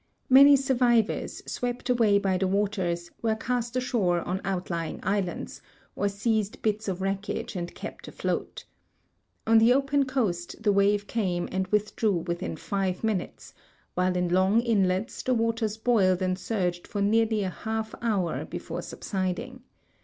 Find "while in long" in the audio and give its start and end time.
13.93-14.61